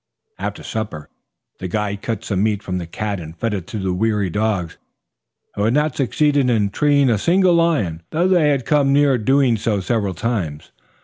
[0.39, 1.11] After supper
[1.59, 4.79] the guide cut some meat from the cat and fed it to the weary dogs,
[5.53, 9.57] who had not succeeded in treeing a single lion, though they had come near doing
[9.57, 10.71] so several times.